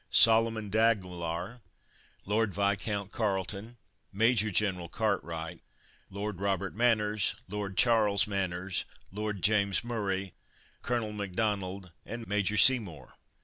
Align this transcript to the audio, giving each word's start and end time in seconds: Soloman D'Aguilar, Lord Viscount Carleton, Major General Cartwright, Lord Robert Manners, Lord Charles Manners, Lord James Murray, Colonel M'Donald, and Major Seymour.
Soloman 0.11 0.71
D'Aguilar, 0.71 1.61
Lord 2.25 2.55
Viscount 2.55 3.11
Carleton, 3.11 3.77
Major 4.11 4.49
General 4.49 4.89
Cartwright, 4.89 5.61
Lord 6.09 6.39
Robert 6.41 6.73
Manners, 6.75 7.35
Lord 7.47 7.77
Charles 7.77 8.25
Manners, 8.25 8.85
Lord 9.11 9.43
James 9.43 9.83
Murray, 9.83 10.33
Colonel 10.81 11.11
M'Donald, 11.13 11.91
and 12.03 12.25
Major 12.27 12.57
Seymour. 12.57 13.13